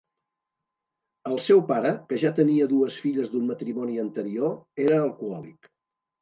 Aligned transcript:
El 1.31 1.35
seu 1.47 1.61
pare, 1.71 1.91
que 2.11 2.19
ja 2.23 2.31
tenia 2.39 2.69
dues 2.71 2.97
filles 3.03 3.29
d'un 3.35 3.45
matrimoni 3.51 4.01
anterior, 4.05 4.57
era 4.87 4.99
alcohòlic. 5.05 5.71